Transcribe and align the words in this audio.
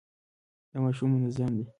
دا 0.71 0.77
ماشوم 0.83 1.09
منظم 1.13 1.51
دی. 1.57 1.65